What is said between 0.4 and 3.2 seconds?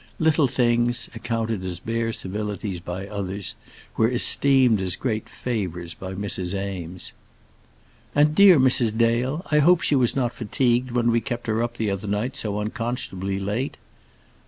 things, accounted as bare civilities by